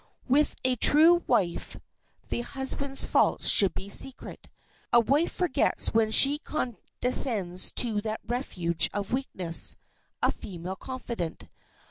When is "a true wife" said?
0.63-1.77